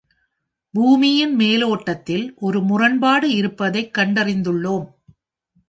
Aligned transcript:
பூமியின் 0.73 1.35
மேலோட்டத்தில் 1.35 2.33
ஒரு 2.35 2.61
முரண்பாடு 2.61 3.29
இருப்பதைக் 3.35 3.95
கண்டறிந்துள்ளோம். 3.97 4.87